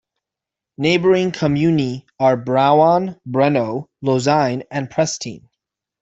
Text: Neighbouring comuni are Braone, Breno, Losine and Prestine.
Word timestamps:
Neighbouring 0.79 1.31
comuni 1.31 2.05
are 2.19 2.35
Braone, 2.35 3.19
Breno, 3.27 3.85
Losine 4.03 4.63
and 4.71 4.89
Prestine. 4.89 5.47